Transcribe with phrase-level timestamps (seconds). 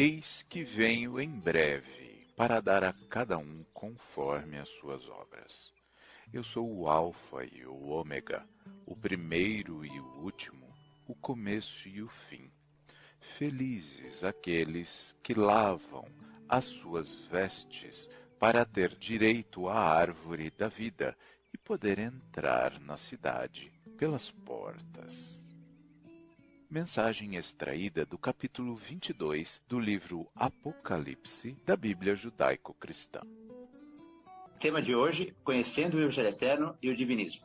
[0.00, 5.72] Eis que venho em breve para dar a cada um conforme as suas obras.
[6.32, 8.46] Eu sou o Alfa e o Ômega,
[8.86, 10.72] o primeiro e o último,
[11.04, 12.48] o começo e o fim.
[13.18, 16.04] Felizes aqueles que lavam
[16.48, 18.08] as suas vestes
[18.38, 21.18] para ter direito à árvore da vida
[21.52, 25.47] e poder entrar na cidade pelas portas.
[26.70, 33.22] Mensagem extraída do capítulo 22 do livro Apocalipse da Bíblia Judaico-Cristã.
[34.60, 37.40] Tema de hoje: Conhecendo o Evangelho Eterno e o Divinismo.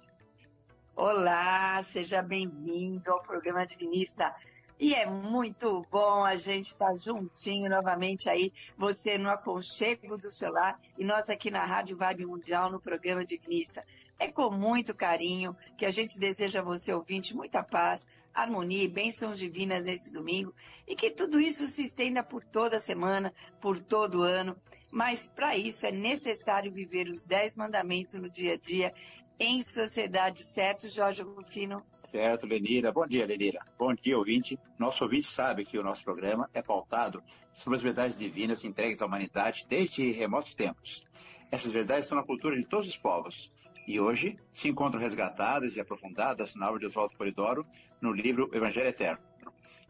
[0.93, 4.35] Olá, seja bem-vindo ao programa Divinista.
[4.77, 10.29] E é muito bom a gente estar tá juntinho novamente aí, você no aconchego do
[10.29, 13.85] celular e nós aqui na Rádio Vibe Mundial no programa Divinista.
[14.19, 18.87] É com muito carinho que a gente deseja a você, ouvinte, muita paz, harmonia e
[18.87, 20.53] bênçãos divinas nesse domingo
[20.87, 24.55] e que tudo isso se estenda por toda semana, por todo o ano.
[24.91, 28.93] Mas para isso é necessário viver os dez mandamentos no dia a dia
[29.39, 31.83] em sociedade, certo, Jorge Rufino?
[31.93, 32.91] Certo, Lenira.
[32.91, 33.59] Bom dia, Lenira.
[33.77, 34.59] Bom dia, ouvinte.
[34.77, 37.23] Nosso ouvinte sabe que o nosso programa é pautado
[37.55, 41.03] sobre as verdades divinas entregues à humanidade desde remotos tempos.
[41.51, 43.51] Essas verdades estão na cultura de todos os povos
[43.87, 47.65] e hoje se encontram resgatadas e aprofundadas na obra de Oswaldo Polidoro
[48.01, 49.19] no livro Evangelho Eterno.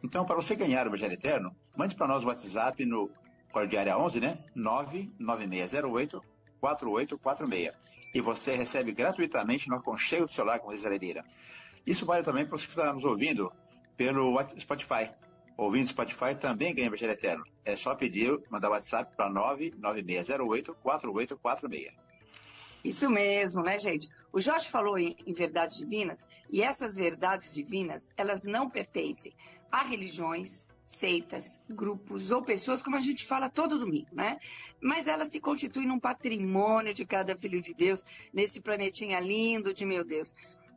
[0.04, 3.10] Então, para você ganhar o Evangelho Eterno, mande para nós o WhatsApp no
[3.52, 4.44] Cordiária 11, né?
[4.56, 6.22] 99608
[6.60, 7.74] 4846.
[8.14, 11.24] E você recebe gratuitamente no aconchego do celular com Rezareira.
[11.86, 13.52] Isso vale também para você que está nos ouvindo
[13.98, 15.12] pelo Spotify.
[15.58, 17.44] Ouvindo Spotify também ganha Evangelho Eterno.
[17.64, 21.94] É só pedir, mandar WhatsApp para 99608 4846.
[22.84, 24.10] Isso mesmo, né, gente?
[24.32, 29.34] O Jorge falou em, em, verdades divinas, e essas verdades divinas, elas não pertencem
[29.72, 34.38] a religiões, seitas, grupos ou pessoas, como a gente fala todo domingo, né?
[34.82, 38.04] Mas elas se constituem num patrimônio de cada filho de Deus,
[38.34, 40.34] nesse planetinha lindo de meu Deus.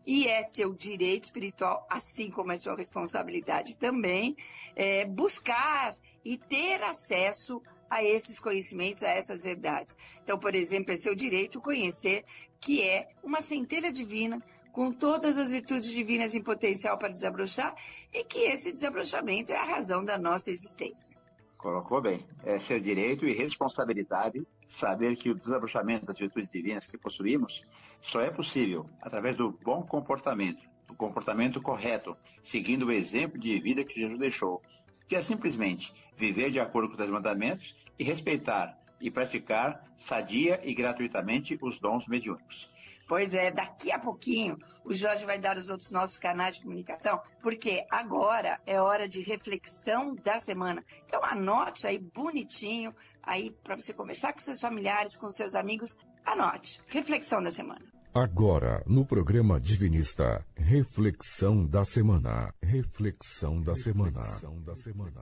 [0.06, 4.36] E é seu direito espiritual, assim como é sua responsabilidade também,
[4.76, 5.94] é, buscar
[6.24, 9.96] e ter acesso a esses conhecimentos, a essas verdades.
[10.22, 12.24] Então, por exemplo, é seu direito conhecer
[12.60, 14.42] que é uma centelha divina
[14.72, 17.74] com todas as virtudes divinas em potencial para desabrochar
[18.12, 21.16] e que esse desabrochamento é a razão da nossa existência.
[21.56, 22.26] Colocou bem.
[22.44, 27.64] É seu direito e responsabilidade saber que o desabrochamento das virtudes divinas que possuímos
[28.02, 33.82] só é possível através do bom comportamento, do comportamento correto, seguindo o exemplo de vida
[33.82, 34.60] que Jesus deixou,
[35.08, 40.74] que é simplesmente viver de acordo com os mandamentos e respeitar e praticar sadia e
[40.74, 42.70] gratuitamente os dons mediúnicos.
[43.08, 47.20] Pois é, daqui a pouquinho o Jorge vai dar os outros nossos canais de comunicação,
[47.40, 50.84] porque agora é hora de reflexão da semana.
[51.06, 52.92] Então anote aí bonitinho,
[53.22, 56.80] aí para você conversar com seus familiares, com seus amigos, anote.
[56.88, 57.95] Reflexão da semana.
[58.18, 62.50] Agora, no programa Divinista, reflexão da semana.
[62.62, 64.22] Reflexão da semana.
[64.22, 65.20] Reflexão da semana.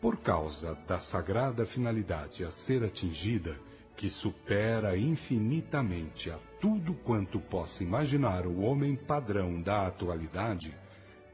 [0.00, 3.58] Por causa da sagrada finalidade a ser atingida,
[3.96, 10.72] que supera infinitamente a tudo quanto possa imaginar o homem padrão da atualidade,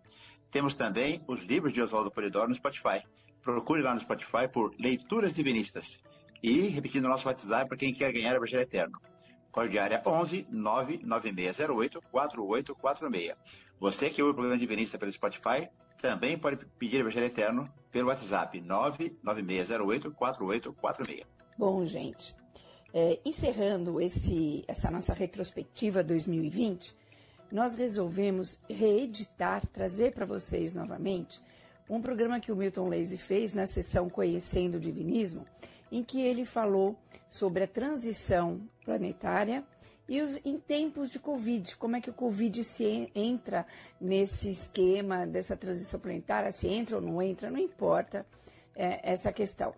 [0.50, 3.02] Temos também os livros de Oswaldo Polidoro no Spotify.
[3.42, 6.00] Procure lá no Spotify por Leituras Divinistas.
[6.42, 9.00] E, repetindo o nosso WhatsApp para quem quer ganhar o Evangelho Eterno.
[9.50, 13.34] Cordiária 11 99608 4846.
[13.80, 15.68] Você que ouve o programa Divinista pelo Spotify,
[16.02, 21.24] também pode pedir Evangelho Eterno pelo WhatsApp 996084846.
[21.56, 22.34] Bom, gente,
[22.92, 26.92] é, encerrando esse, essa nossa retrospectiva 2020,
[27.52, 31.40] nós resolvemos reeditar, trazer para vocês novamente
[31.88, 35.46] um programa que o Milton Leise fez na sessão Conhecendo o Divinismo,
[35.90, 36.98] em que ele falou
[37.28, 39.64] sobre a transição planetária
[40.08, 43.66] E os, em tempos de Covid, como é que o Covid se entra
[44.00, 46.50] nesse esquema dessa transição planetária?
[46.50, 48.26] Se entra ou não entra, não importa
[48.74, 49.74] é, essa questão.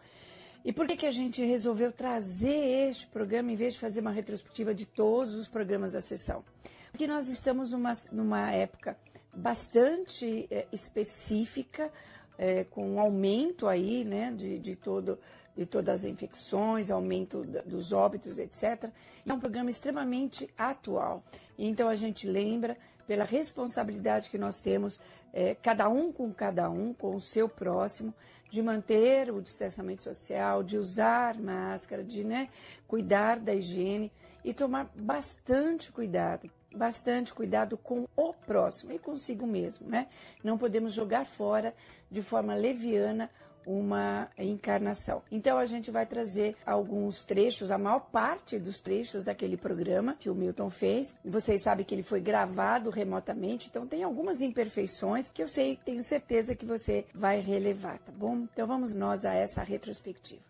[0.65, 4.13] E por que, que a gente resolveu trazer este programa em vez de fazer uma
[4.13, 6.45] retrospectiva de todos os programas da sessão?
[6.91, 8.97] Porque nós estamos numa, numa época
[9.35, 11.91] bastante é, específica,
[12.37, 15.19] é, com um aumento aí, né, de, de, todo,
[15.61, 18.89] de todas as infecções, aumento dos óbitos, etc.
[19.27, 21.23] E é um programa extremamente atual.
[21.59, 24.99] Então a gente lembra pela responsabilidade que nós temos,
[25.35, 28.15] é, cada um com cada um, com o seu próximo,
[28.49, 32.49] de manter o distanciamento social, de usar máscara, de né,
[32.89, 34.11] cuidar da higiene
[34.43, 40.07] e tomar bastante cuidado, bastante cuidado com o próximo e consigo mesmo, né?
[40.43, 41.75] Não podemos jogar fora
[42.11, 43.29] de forma leviana
[43.67, 45.23] uma encarnação.
[45.31, 50.31] Então a gente vai trazer alguns trechos, a maior parte dos trechos daquele programa que
[50.31, 51.15] o Milton fez.
[51.25, 56.03] Vocês sabem que ele foi gravado remotamente, então tem algumas imperfeições que eu sei, tenho
[56.03, 58.47] certeza que você vai relevar, tá bom?
[58.53, 60.43] Então vamos nós a essa retrospectiva.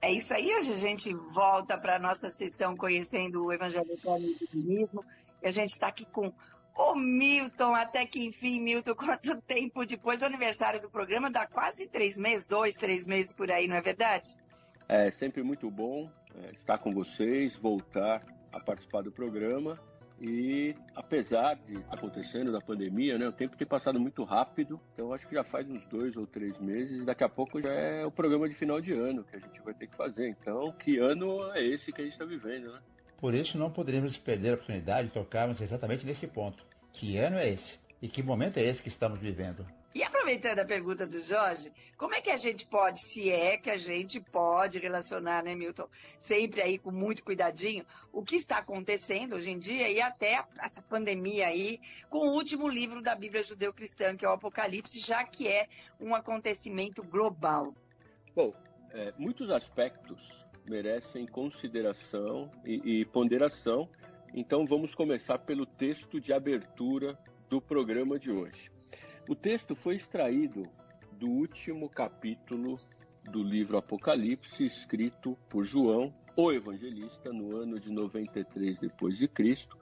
[0.00, 3.94] É isso aí, hoje a gente volta para a nossa sessão conhecendo o Evangelho e
[3.94, 5.04] o Feminismo.
[5.42, 6.32] E a gente está aqui com
[6.76, 11.30] Ô Milton, até que enfim, Milton, quanto tempo depois do aniversário do programa?
[11.30, 14.36] Dá quase três meses, dois, três meses por aí, não é verdade?
[14.88, 19.78] É sempre muito bom é, estar com vocês, voltar a participar do programa.
[20.20, 25.28] E apesar de acontecendo da pandemia, né, o tempo tem passado muito rápido, então acho
[25.28, 28.48] que já faz uns dois ou três meses, daqui a pouco já é o programa
[28.48, 30.28] de final de ano que a gente vai ter que fazer.
[30.28, 32.80] Então, que ano é esse que a gente está vivendo, né?
[33.18, 36.64] Por isso não poderíamos perder a oportunidade de tocarmos exatamente nesse ponto.
[36.92, 37.78] Que ano é esse?
[38.00, 39.66] E que momento é esse que estamos vivendo?
[39.96, 43.70] E aproveitando a pergunta do Jorge, como é que a gente pode, se é que
[43.70, 45.88] a gente pode relacionar, né, Milton,
[46.20, 47.82] sempre aí com muito cuidadinho,
[48.12, 51.80] o que está acontecendo hoje em dia e até essa pandemia aí,
[52.10, 55.66] com o último livro da Bíblia Judeu-Cristã, que é o Apocalipse, já que é
[55.98, 57.74] um acontecimento global?
[58.34, 58.52] Bom,
[58.92, 60.20] é, muitos aspectos
[60.68, 63.88] merecem consideração e, e ponderação.
[64.34, 67.18] Então vamos começar pelo texto de abertura
[67.48, 68.70] do programa de hoje.
[69.28, 70.68] O texto foi extraído
[71.12, 72.78] do último capítulo
[73.24, 79.76] do livro Apocalipse, escrito por João, o evangelista, no ano de 93 depois de Cristo.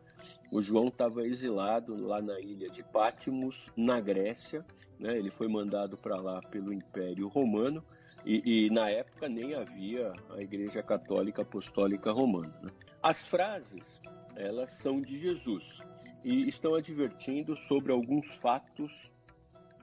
[0.53, 4.65] O João estava exilado lá na ilha de Pátimos, na Grécia.
[4.99, 5.19] Né?
[5.19, 7.85] Ele foi mandado para lá pelo Império Romano
[8.25, 12.55] e, e, na época nem havia a Igreja Católica Apostólica Romana.
[12.63, 12.71] Né?
[13.03, 14.03] As frases,
[14.35, 15.79] elas são de Jesus
[16.25, 18.91] e estão advertindo sobre alguns fatos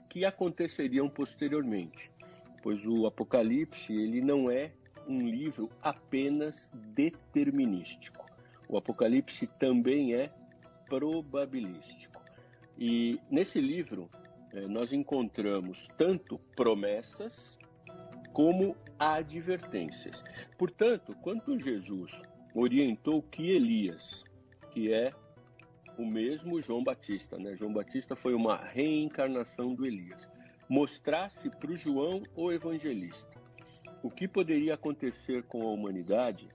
[0.10, 2.12] que aconteceriam posteriormente,
[2.64, 4.72] pois o Apocalipse ele não é
[5.08, 8.26] um livro apenas determinístico.
[8.68, 10.32] O Apocalipse também é
[10.90, 12.22] probabilístico.
[12.78, 14.10] E nesse livro
[14.52, 17.58] eh, nós encontramos tanto promessas
[18.33, 20.24] como advertências.
[20.57, 22.12] Portanto, quando Jesus
[22.54, 24.24] orientou que Elias,
[24.72, 25.12] que é
[25.98, 27.56] o mesmo João Batista, né?
[27.56, 30.30] João Batista foi uma reencarnação do Elias,
[30.69, 33.42] mostrasse para o João o evangelista
[34.04, 36.50] o que poderia acontecer com a humanidade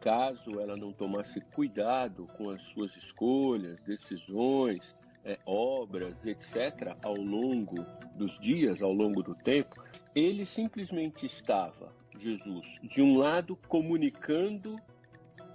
[0.00, 4.94] caso ela não tomasse cuidado com as suas escolhas, decisões,
[5.24, 9.82] é, obras, etc., ao longo dos dias, ao longo do tempo,
[10.14, 14.76] ele simplesmente estava, Jesus, de um lado comunicando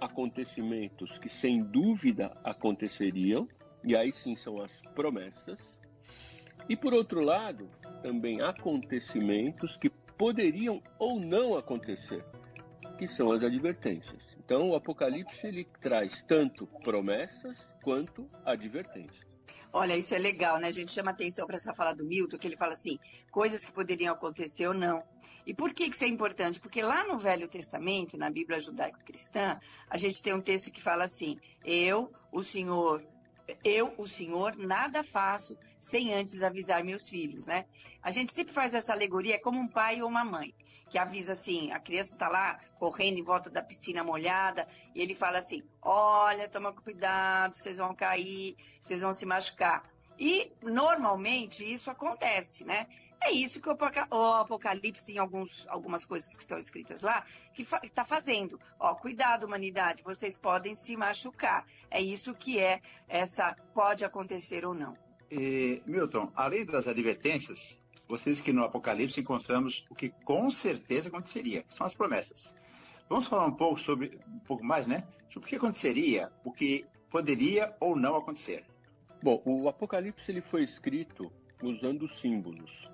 [0.00, 3.48] acontecimentos que sem dúvida aconteceriam,
[3.82, 5.80] e aí sim são as promessas,
[6.68, 7.70] e por outro lado,
[8.02, 12.24] também acontecimentos que poderiam ou não acontecer,
[12.98, 14.36] que são as advertências.
[14.38, 19.29] Então, o Apocalipse ele traz tanto promessas quanto advertências.
[19.72, 20.68] Olha, isso é legal, né?
[20.68, 22.98] A gente chama atenção para essa fala do Milton, que ele fala assim,
[23.30, 25.02] coisas que poderiam acontecer ou não.
[25.46, 26.60] E por que isso é importante?
[26.60, 31.04] Porque lá no Velho Testamento, na Bíblia judaico-cristã, a gente tem um texto que fala
[31.04, 33.02] assim: Eu, o Senhor,
[33.64, 37.64] eu, o Senhor, nada faço sem antes avisar meus filhos, né?
[38.02, 40.54] A gente sempre faz essa alegoria, é como um pai ou uma mãe
[40.90, 45.14] que avisa assim, a criança está lá correndo em volta da piscina molhada, e ele
[45.14, 49.88] fala assim, olha, toma cuidado, vocês vão cair, vocês vão se machucar.
[50.18, 52.86] E normalmente isso acontece, né?
[53.22, 53.76] É isso que o
[54.34, 58.58] Apocalipse, em alguns, algumas coisas que estão escritas lá, que está fazendo.
[58.78, 61.66] Ó, cuidado, humanidade, vocês podem se machucar.
[61.90, 64.96] É isso que é essa pode acontecer ou não.
[65.30, 67.78] E, Milton, além das advertências,
[68.10, 72.54] vocês que no Apocalipse encontramos o que com certeza aconteceria, são as promessas.
[73.08, 75.06] Vamos falar um pouco sobre um pouco mais, né?
[75.30, 78.64] Sobre o que aconteceria, o que poderia ou não acontecer.
[79.22, 81.30] Bom, o Apocalipse ele foi escrito
[81.62, 82.90] usando símbolos,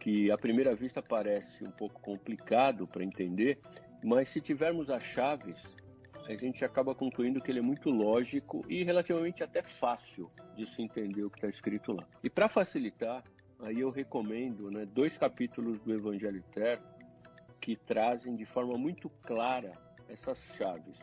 [0.00, 3.60] que à primeira vista parece um pouco complicado para entender,
[4.02, 5.58] mas se tivermos as chaves,
[6.26, 10.82] a gente acaba concluindo que ele é muito lógico e relativamente até fácil de se
[10.82, 12.04] entender o que está escrito lá.
[12.24, 13.22] E para facilitar,
[13.60, 16.86] aí eu recomendo né, dois capítulos do Evangelho Eterno
[17.60, 19.72] que trazem de forma muito clara
[20.08, 20.98] essas chaves.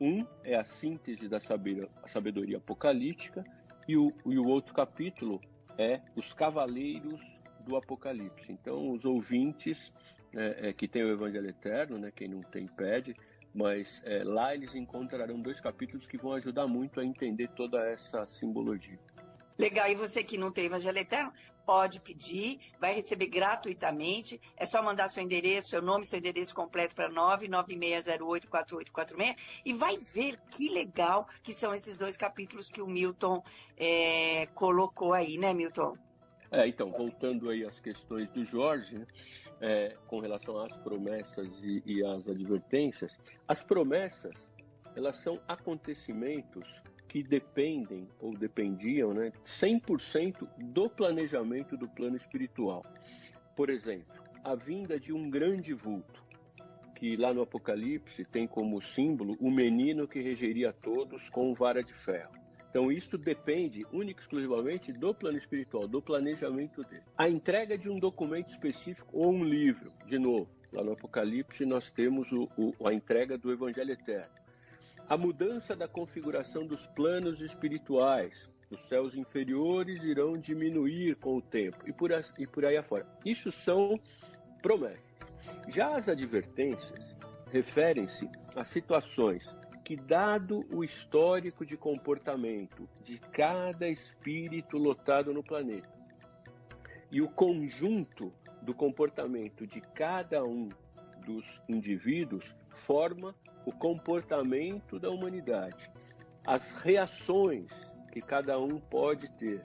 [0.00, 3.44] Um é a síntese da sabedoria apocalíptica
[3.88, 5.40] e o, e o outro capítulo
[5.78, 7.20] é os cavaleiros
[7.64, 8.50] do Apocalipse.
[8.50, 9.92] Então, os ouvintes
[10.36, 13.14] é, é, que têm o Evangelho Eterno, né, quem não tem, pede,
[13.54, 18.24] mas é, lá eles encontrarão dois capítulos que vão ajudar muito a entender toda essa
[18.24, 18.98] simbologia.
[19.62, 21.32] Legal, e você que não tem Evangelho Eterno,
[21.64, 24.40] pode pedir, vai receber gratuitamente.
[24.56, 30.36] É só mandar seu endereço, seu nome, seu endereço completo para 996084846 e vai ver
[30.50, 33.40] que legal que são esses dois capítulos que o Milton
[33.76, 35.96] é, colocou aí, né, Milton?
[36.50, 39.06] É, então, voltando aí às questões do Jorge, né?
[39.60, 43.16] é, com relação às promessas e, e às advertências,
[43.46, 44.34] as promessas
[44.96, 46.66] elas são acontecimentos
[47.12, 52.86] que dependem ou dependiam né, 100% do planejamento do plano espiritual.
[53.54, 56.24] Por exemplo, a vinda de um grande vulto,
[56.96, 61.92] que lá no Apocalipse tem como símbolo o menino que regeria todos com vara de
[61.92, 62.32] ferro.
[62.70, 67.02] Então, isso depende única e exclusivamente do plano espiritual, do planejamento dele.
[67.18, 71.90] A entrega de um documento específico ou um livro, de novo, lá no Apocalipse nós
[71.90, 74.41] temos o, o, a entrega do Evangelho Eterno.
[75.08, 81.78] A mudança da configuração dos planos espirituais, os céus inferiores irão diminuir com o tempo
[81.86, 83.06] e por, e por aí afora.
[83.24, 84.00] Isso são
[84.62, 85.02] promessas.
[85.68, 87.14] Já as advertências
[87.50, 89.54] referem-se a situações
[89.84, 95.90] que, dado o histórico de comportamento de cada espírito lotado no planeta
[97.10, 98.32] e o conjunto
[98.62, 100.70] do comportamento de cada um
[101.26, 105.90] dos indivíduos, forma o comportamento da humanidade.
[106.44, 107.70] As reações
[108.12, 109.64] que cada um pode ter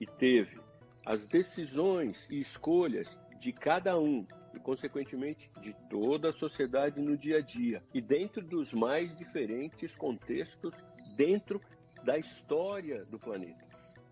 [0.00, 0.60] e teve,
[1.04, 7.38] as decisões e escolhas de cada um e, consequentemente, de toda a sociedade no dia
[7.38, 10.74] a dia e dentro dos mais diferentes contextos
[11.16, 11.60] dentro
[12.04, 13.66] da história do planeta.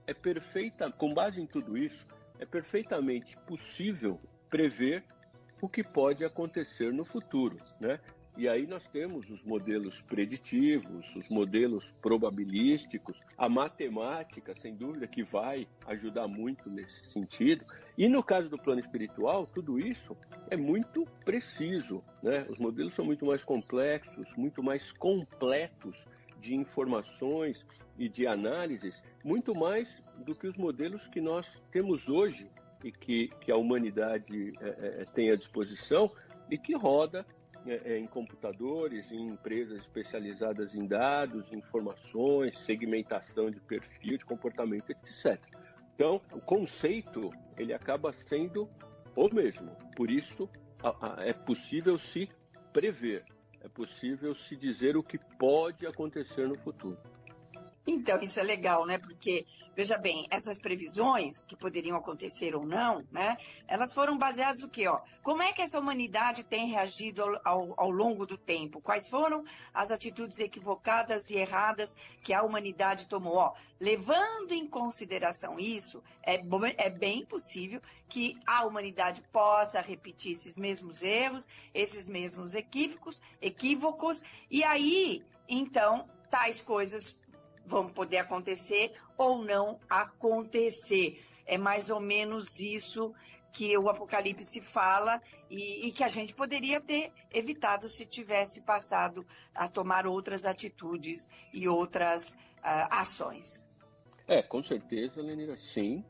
[0.06, 2.06] É perfeita, com base em tudo isso,
[2.38, 5.04] é perfeitamente possível prever
[5.60, 8.00] o que pode acontecer no futuro, né?
[8.36, 15.22] E aí nós temos os modelos preditivos, os modelos probabilísticos, a matemática, sem dúvida, que
[15.22, 17.64] vai ajudar muito nesse sentido.
[17.96, 20.14] E no caso do plano espiritual, tudo isso
[20.50, 22.04] é muito preciso.
[22.22, 22.46] Né?
[22.50, 25.96] Os modelos são muito mais complexos, muito mais completos
[26.38, 27.66] de informações
[27.98, 32.50] e de análises, muito mais do que os modelos que nós temos hoje
[32.84, 36.12] e que, que a humanidade é, é, tem à disposição
[36.50, 37.26] e que roda
[37.66, 44.90] é, é, em computadores, em empresas especializadas em dados, informações, segmentação de perfil, de comportamento,
[44.90, 45.40] etc.
[45.94, 48.68] Então, o conceito ele acaba sendo
[49.16, 49.70] o mesmo.
[49.96, 50.48] Por isso,
[50.82, 52.28] a, a, é possível se
[52.72, 53.24] prever,
[53.60, 56.98] é possível se dizer o que pode acontecer no futuro.
[57.86, 58.98] Então, isso é legal, né?
[58.98, 63.36] Porque, veja bem, essas previsões que poderiam acontecer ou não, né?
[63.68, 64.88] Elas foram baseadas no quê?
[64.88, 65.00] Ó?
[65.22, 68.80] Como é que essa humanidade tem reagido ao, ao, ao, longo do tempo?
[68.80, 73.36] Quais foram as atitudes equivocadas e erradas que a humanidade tomou?
[73.36, 76.42] Ó, levando em consideração isso, é,
[76.78, 84.22] é bem possível que a humanidade possa repetir esses mesmos erros, esses mesmos equívocos, equívocos,
[84.50, 87.16] e aí, então, tais coisas
[87.66, 91.22] vão poder acontecer ou não acontecer.
[91.44, 93.12] É mais ou menos isso
[93.52, 99.26] que o Apocalipse fala e, e, que a gente poderia ter evitado se tivesse passado
[99.54, 103.64] a tomar outras atitudes e outras uh, ações.
[104.28, 106.04] É, com certeza, Lenira, sim.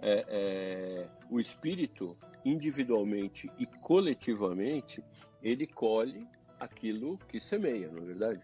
[0.00, 5.02] É, é, o espírito, individualmente e coletivamente,
[5.42, 6.26] ele colhe
[6.58, 8.42] aquilo que semeia, não é verdade?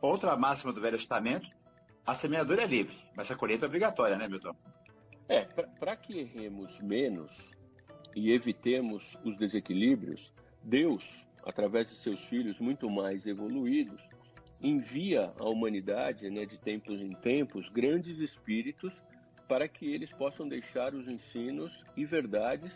[0.00, 1.50] Outra máxima do Velho Testamento
[2.06, 4.54] a semeadura é livre, mas a colheita é obrigatória, né, Milton?
[5.28, 7.30] É, para que erremos menos
[8.14, 10.32] e evitemos os desequilíbrios,
[10.62, 11.08] Deus,
[11.44, 14.02] através de seus filhos muito mais evoluídos,
[14.60, 19.02] envia à humanidade, né, de tempos em tempos, grandes espíritos
[19.48, 22.72] para que eles possam deixar os ensinos e verdades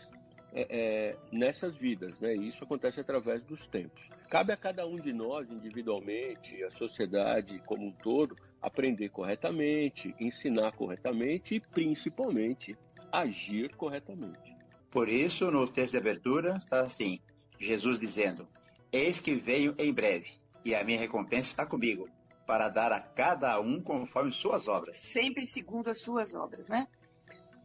[0.53, 2.19] é, é, nessas vidas.
[2.19, 2.35] Né?
[2.35, 4.01] E isso acontece através dos tempos.
[4.29, 10.71] Cabe a cada um de nós, individualmente, a sociedade como um todo, aprender corretamente, ensinar
[10.73, 12.77] corretamente e, principalmente,
[13.11, 14.55] agir corretamente.
[14.89, 17.19] Por isso, no texto de abertura, está assim:
[17.59, 18.47] Jesus dizendo:
[18.91, 20.31] Eis que venho em breve,
[20.63, 22.09] e a minha recompensa está comigo,
[22.45, 24.97] para dar a cada um conforme suas obras.
[24.97, 26.87] Sempre segundo as suas obras, né?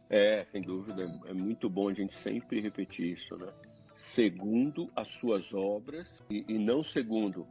[0.09, 3.51] É, sem dúvida, é muito bom a gente sempre repetir isso, né?
[3.93, 7.47] Segundo as suas obras e, e não segundo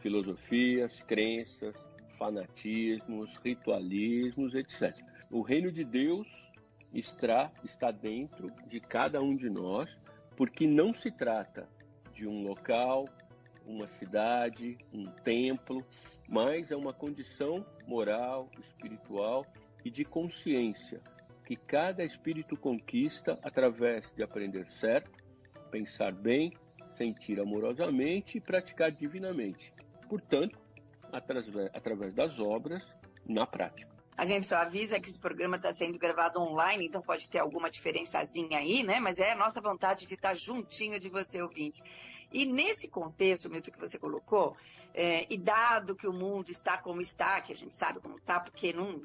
[0.00, 1.76] filosofias, crenças,
[2.18, 4.94] fanatismos, ritualismos, etc.
[5.30, 6.26] O reino de Deus
[6.92, 9.98] está, está dentro de cada um de nós,
[10.36, 11.68] porque não se trata
[12.12, 13.08] de um local,
[13.66, 15.82] uma cidade, um templo,
[16.28, 19.46] mas é uma condição moral, espiritual
[19.84, 21.00] e de consciência
[21.46, 25.22] que cada espírito conquista através de aprender certo,
[25.70, 26.52] pensar bem,
[26.90, 29.72] sentir amorosamente e praticar divinamente.
[30.08, 30.58] Portanto,
[31.12, 32.94] através, através das obras,
[33.26, 33.96] na prática.
[34.16, 37.70] A gente só avisa que esse programa está sendo gravado online, então pode ter alguma
[37.70, 38.98] diferençazinha aí, né?
[38.98, 41.82] Mas é a nossa vontade de estar juntinho de você, ouvinte.
[42.32, 44.56] E nesse contexto, Milton, que você colocou,
[44.94, 48.40] é, e dado que o mundo está como está, que a gente sabe como está,
[48.40, 49.02] porque não,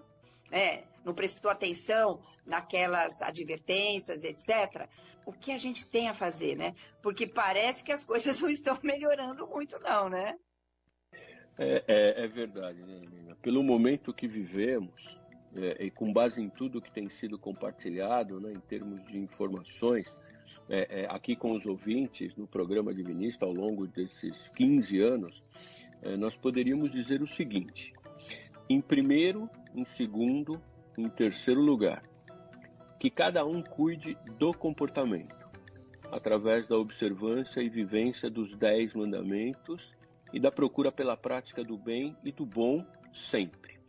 [0.50, 4.88] né, não prestou atenção naquelas advertências, etc.,
[5.25, 6.74] o que a gente tem a fazer, né?
[7.01, 10.38] Porque parece que as coisas não estão melhorando muito, não, né?
[11.58, 13.36] É, é, é verdade, né, Nina?
[13.41, 15.20] Pelo momento que vivemos,
[15.55, 20.15] é, e com base em tudo que tem sido compartilhado, né, em termos de informações,
[20.70, 25.43] é, é, aqui com os ouvintes no programa Divinista ao longo desses 15 anos,
[26.01, 27.93] é, nós poderíamos dizer o seguinte:
[28.70, 30.62] em primeiro, em segundo,
[30.98, 32.03] em terceiro lugar,
[33.00, 35.38] que cada um cuide do comportamento,
[36.12, 39.93] através da observância e vivência dos dez mandamentos
[40.33, 43.79] e da procura pela prática do bem e do bom sempre.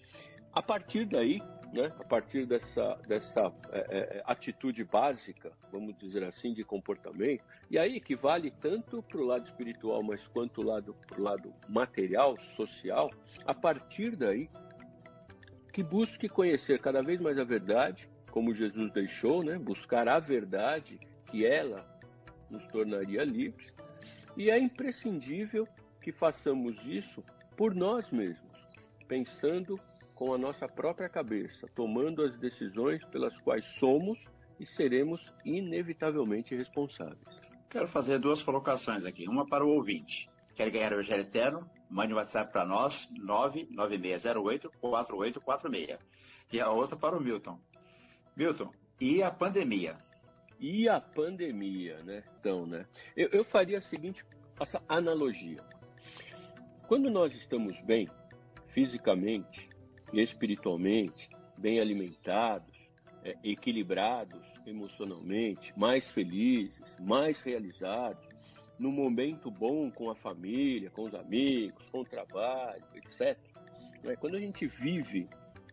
[0.52, 1.40] A partir daí,
[1.72, 7.78] né, a partir dessa, dessa é, é, atitude básica, vamos dizer assim, de comportamento, e
[7.78, 10.62] aí que vale tanto para o lado espiritual, mas quanto
[11.06, 13.10] para o lado material, social,
[13.46, 14.50] a partir daí,
[15.72, 21.00] que busque conhecer cada vez mais a verdade, como Jesus deixou, né, buscar a verdade,
[21.26, 21.86] que ela
[22.50, 23.72] nos tornaria livres,
[24.36, 25.66] e é imprescindível
[26.02, 27.24] que façamos isso
[27.56, 28.52] por nós mesmos,
[29.08, 29.80] pensando
[30.14, 34.22] com a nossa própria cabeça, tomando as decisões pelas quais somos
[34.60, 37.18] e seremos inevitavelmente responsáveis.
[37.70, 39.28] Quero fazer duas colocações aqui.
[39.28, 40.28] Uma para o ouvinte.
[40.54, 41.70] Quer ganhar o Evangelho Eterno?
[41.88, 45.98] Mande um WhatsApp para nós, 99608-4846.
[46.52, 47.58] E a outra para o Milton.
[48.36, 49.96] Milton, e a pandemia?
[50.60, 52.22] E a pandemia, né?
[52.38, 52.86] Então, né?
[53.16, 54.24] Eu, eu faria a seguinte
[54.60, 55.64] essa analogia.
[56.92, 58.06] Quando nós estamos bem,
[58.68, 59.66] fisicamente
[60.12, 61.26] e espiritualmente,
[61.56, 62.76] bem alimentados,
[63.24, 68.22] é, equilibrados emocionalmente, mais felizes, mais realizados,
[68.78, 73.38] no momento bom com a família, com os amigos, com o trabalho, etc.
[74.02, 74.14] Né?
[74.16, 75.30] Quando a gente vive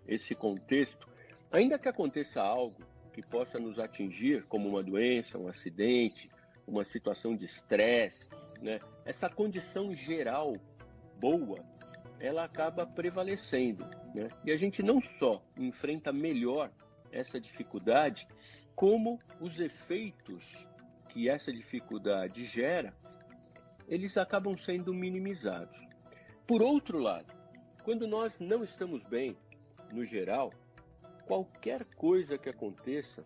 [0.07, 1.05] esse contexto,
[1.51, 6.29] ainda que aconteça algo que possa nos atingir, como uma doença, um acidente,
[6.65, 8.29] uma situação de estresse,
[8.61, 8.79] né?
[9.03, 10.55] essa condição geral
[11.19, 11.59] boa,
[12.19, 13.85] ela acaba prevalecendo.
[14.13, 14.29] Né?
[14.45, 16.71] E a gente não só enfrenta melhor
[17.11, 18.27] essa dificuldade,
[18.75, 20.67] como os efeitos
[21.09, 22.93] que essa dificuldade gera,
[23.87, 25.77] eles acabam sendo minimizados.
[26.45, 27.33] Por outro lado,
[27.83, 29.35] quando nós não estamos bem,
[29.91, 30.53] no geral,
[31.25, 33.23] qualquer coisa que aconteça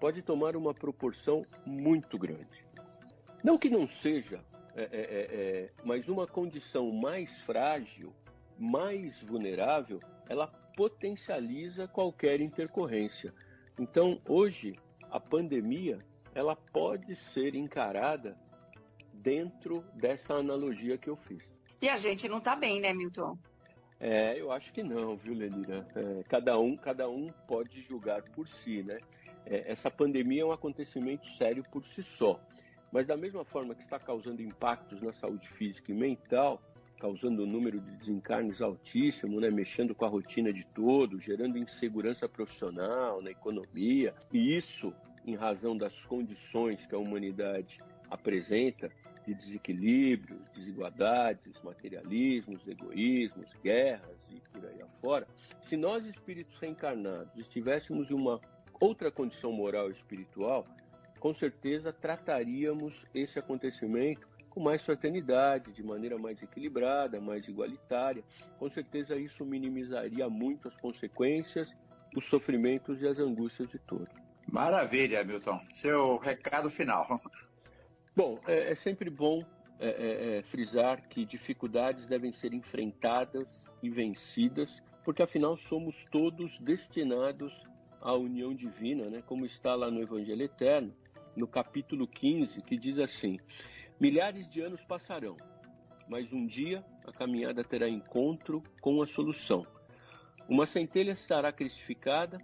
[0.00, 2.64] pode tomar uma proporção muito grande.
[3.42, 4.44] Não que não seja
[4.76, 8.12] é, é, é, é, mas uma condição mais frágil,
[8.58, 13.32] mais vulnerável, ela potencializa qualquer intercorrência.
[13.78, 14.78] Então, hoje,
[15.10, 15.98] a pandemia
[16.34, 18.36] ela pode ser encarada
[19.12, 21.42] dentro dessa analogia que eu fiz.
[21.80, 23.38] E a gente não está bem, né, Milton?
[24.00, 25.86] É, eu acho que não, viu, Lenira?
[25.94, 28.98] É, cada um, cada um pode julgar por si, né?
[29.46, 32.40] É, essa pandemia é um acontecimento sério por si só.
[32.94, 36.62] Mas da mesma forma que está causando impactos na saúde física e mental,
[37.00, 42.28] causando um número de desencarnes altíssimo, né, mexendo com a rotina de todos, gerando insegurança
[42.28, 44.94] profissional na economia, e isso
[45.26, 48.88] em razão das condições que a humanidade apresenta
[49.26, 55.26] de desequilíbrios, desigualdades, materialismos, egoísmos, guerras e por aí afora,
[55.60, 58.40] se nós espíritos reencarnados estivéssemos em uma
[58.78, 60.64] outra condição moral e espiritual,
[61.24, 68.22] com certeza trataríamos esse acontecimento com mais fraternidade, de maneira mais equilibrada, mais igualitária.
[68.58, 71.74] Com certeza isso minimizaria muito as consequências,
[72.14, 74.14] os sofrimentos e as angústias de todos.
[74.46, 75.58] Maravilha, Milton.
[75.72, 77.18] Seu recado final.
[78.14, 79.42] Bom, é, é sempre bom
[79.80, 86.58] é, é, é, frisar que dificuldades devem ser enfrentadas e vencidas, porque afinal somos todos
[86.58, 87.66] destinados
[87.98, 89.22] à união divina, né?
[89.24, 90.94] como está lá no Evangelho Eterno,
[91.36, 93.38] no capítulo 15, que diz assim:
[94.00, 95.36] Milhares de anos passarão,
[96.08, 99.66] mas um dia a caminhada terá encontro com a solução.
[100.48, 102.38] Uma centelha estará cristificada,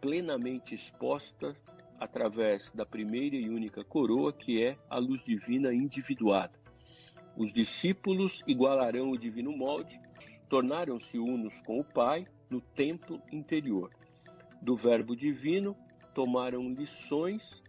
[0.00, 1.56] plenamente exposta
[1.98, 6.58] através da primeira e única coroa, que é a luz divina individuada.
[7.36, 10.00] Os discípulos igualarão o divino molde,
[10.48, 13.90] tornaram-se unos com o Pai no templo interior.
[14.60, 15.76] Do Verbo divino
[16.14, 17.62] tomaram lições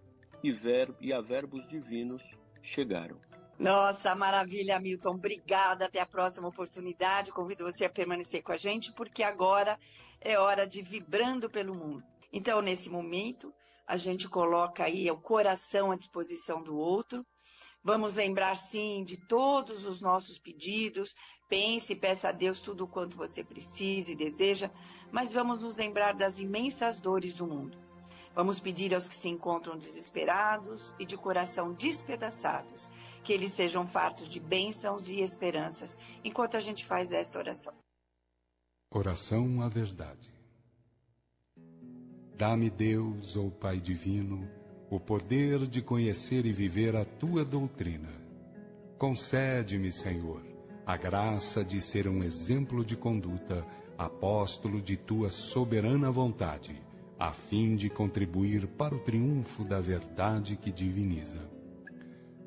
[0.43, 2.21] e, ver, e a verbos divinos
[2.61, 3.19] chegaram.
[3.57, 5.15] Nossa, maravilha, Milton.
[5.15, 5.85] Obrigada.
[5.85, 7.33] Até a próxima oportunidade.
[7.33, 9.77] Convido você a permanecer com a gente, porque agora
[10.21, 12.03] é hora de vibrando pelo mundo.
[12.31, 13.53] Então, nesse momento,
[13.85, 17.25] a gente coloca aí o coração à disposição do outro.
[17.83, 21.13] Vamos lembrar, sim, de todos os nossos pedidos.
[21.49, 24.69] Pense e peça a Deus tudo o quanto você precisa e deseja,
[25.11, 27.88] mas vamos nos lembrar das imensas dores do mundo.
[28.39, 32.89] Vamos pedir aos que se encontram desesperados e de coração despedaçados,
[33.21, 37.73] que eles sejam fartos de bênçãos e esperanças, enquanto a gente faz esta oração.
[38.89, 40.33] Oração à Verdade.
[42.37, 44.49] Dá-me, Deus, ou Pai Divino,
[44.89, 48.13] o poder de conhecer e viver a tua doutrina.
[48.97, 50.41] Concede-me, Senhor,
[50.85, 56.87] a graça de ser um exemplo de conduta, apóstolo de tua soberana vontade
[57.19, 61.41] a fim de contribuir para o triunfo da verdade que diviniza.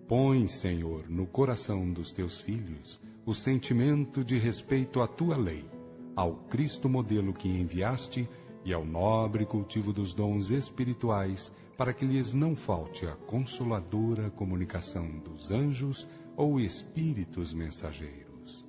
[0.08, 5.68] Põe, Senhor, no coração dos teus filhos o sentimento de respeito à tua lei,
[6.16, 8.26] ao Cristo modelo que enviaste
[8.64, 15.18] e ao nobre cultivo dos dons espirituais, para que lhes não falte a consoladora comunicação
[15.18, 18.64] dos anjos ou espíritos mensageiros.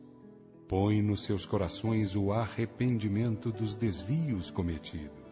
[0.68, 5.23] Põe nos seus corações o arrependimento dos desvios cometidos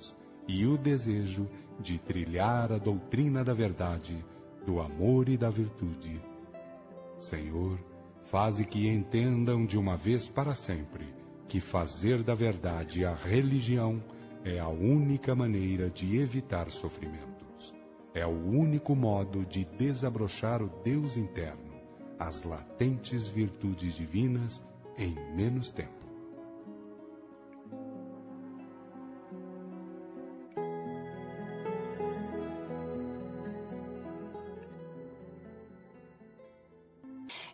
[0.52, 1.48] e o desejo
[1.80, 4.24] de trilhar a doutrina da verdade,
[4.66, 6.22] do amor e da virtude.
[7.18, 7.80] Senhor,
[8.26, 11.08] faze que entendam de uma vez para sempre
[11.48, 14.04] que fazer da verdade a religião
[14.44, 17.74] é a única maneira de evitar sofrimentos.
[18.14, 21.72] É o único modo de desabrochar o Deus interno,
[22.20, 24.62] as latentes virtudes divinas
[24.98, 26.01] em menos tempo.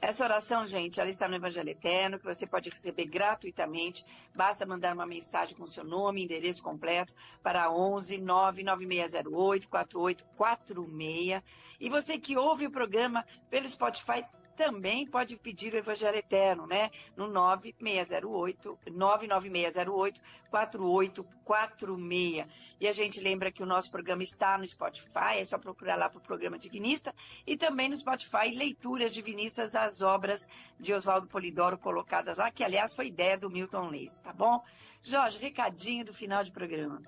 [0.07, 4.05] Essa oração, gente, ela está no Evangelho Eterno, que você pode receber gratuitamente.
[4.33, 11.43] Basta mandar uma mensagem com seu nome, endereço completo para 11 99608 4846.
[11.77, 14.23] E você que ouve o programa pelo Spotify,
[14.57, 16.89] também pode pedir o Evangelho Eterno, né?
[17.15, 22.47] No 9608, 99608 4846.
[22.81, 26.09] E a gente lembra que o nosso programa está no Spotify, é só procurar lá
[26.09, 27.13] para o programa Divinista.
[27.45, 30.47] E também no Spotify, leituras divinistas, as obras
[30.79, 34.63] de Oswaldo Polidoro colocadas lá, que aliás foi ideia do Milton Leis, tá bom?
[35.03, 37.01] Jorge, recadinho do final de programa.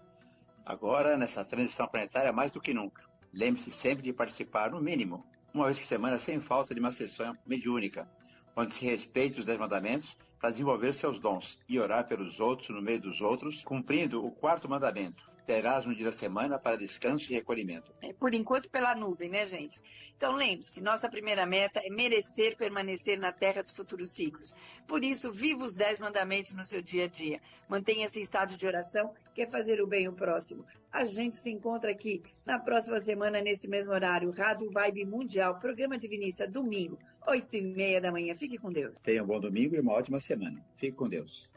[0.64, 5.66] Agora, nessa transição planetária, mais do que nunca, lembre-se sempre de participar, no mínimo, uma
[5.66, 8.10] vez por semana, sem falta, de uma sessão mediúnica,
[8.56, 12.82] onde se respeite os dez mandamentos para desenvolver seus dons e orar pelos outros no
[12.82, 15.29] meio dos outros, cumprindo o quarto mandamento.
[15.50, 17.92] Terás um dia da semana para descanso e recolhimento.
[18.04, 19.82] É, por enquanto, pela nuvem, né, gente?
[20.16, 24.54] Então, lembre-se, nossa primeira meta é merecer permanecer na terra dos futuros ciclos.
[24.88, 27.42] Por isso, viva os dez mandamentos no seu dia a dia.
[27.68, 30.64] Mantenha esse estado de oração, quer é fazer o bem ao próximo.
[30.92, 35.98] A gente se encontra aqui na próxima semana, nesse mesmo horário, Rádio Vibe Mundial, programa
[35.98, 38.36] Divinista, domingo, oito e meia da manhã.
[38.36, 39.00] Fique com Deus.
[39.00, 40.64] Tenha um bom domingo e uma ótima semana.
[40.78, 41.50] Fique com Deus.